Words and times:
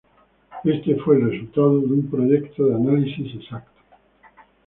Este 0.63 0.95
fue 0.95 1.17
el 1.17 1.29
resultado 1.29 1.79
de 1.79 1.85
un 1.85 2.09
proyecto 2.09 2.65
de 2.65 2.73
análisis 2.73 3.35
exacto. 3.35 3.79